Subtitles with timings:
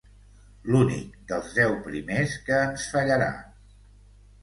[0.69, 3.33] L'únic dels deu primers que ens fallarà.